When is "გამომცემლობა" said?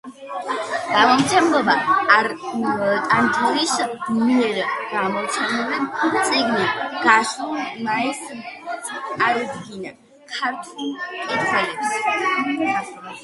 0.91-1.73